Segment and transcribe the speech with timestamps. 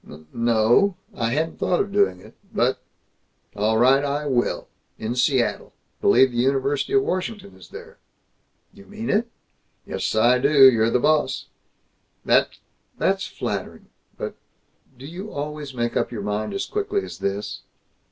[0.03, 2.81] "N no, I hadn't thought of doing it, but
[3.55, 4.03] All right.
[4.03, 4.67] I will!
[4.97, 5.73] In Seattle!
[6.01, 7.99] B'lieve the University of Washington is there."
[8.73, 9.29] "You mean it?"
[9.85, 10.15] "Yes.
[10.15, 10.67] I do.
[10.71, 11.49] You're the boss."
[12.25, 12.57] "That's
[12.97, 14.35] that's flattering, but
[14.97, 17.61] Do you always make up your mind as quickly as this?"